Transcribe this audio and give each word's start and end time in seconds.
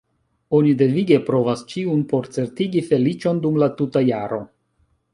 Oni 0.59 0.71
devige 0.79 1.19
provas 1.27 1.61
ĉiun 1.75 2.03
por 2.15 2.31
certigi 2.39 2.85
feliĉon 2.91 3.45
dum 3.47 3.63
la 3.65 3.73
tuta 3.83 4.07
jaro. 4.13 4.45